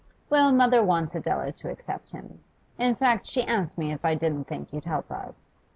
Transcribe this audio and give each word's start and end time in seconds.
Well, 0.31 0.51
mother 0.51 0.81
wants 0.83 1.13
Adela 1.13 1.51
to 1.51 1.69
accept 1.69 2.09
him. 2.09 2.39
In 2.79 2.95
fact, 2.95 3.27
she 3.27 3.43
asked 3.43 3.77
me 3.77 3.91
if 3.91 4.03
I 4.03 4.15
didn't 4.15 4.45
think 4.45 4.73
you'd 4.73 4.85
help 4.85 5.11
us. 5.11 5.57